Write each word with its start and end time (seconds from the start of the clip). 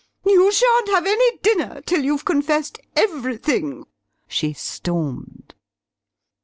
"You 0.25 0.51
shan't 0.51 0.87
have 0.89 1.05
any 1.05 1.37
dinner 1.43 1.79
till 1.85 2.03
you've 2.03 2.25
confessed 2.25 2.79
everything," 2.95 3.85
she 4.27 4.51
stormed. 4.51 5.53